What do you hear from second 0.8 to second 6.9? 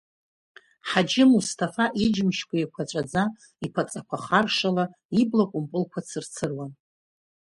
Ҳаџьы Мусҭафа иџьымшьқәа еиқәаҵәаӡа, иԥаҵақәа харшала, ибла кәымпылқәа цырцыруан.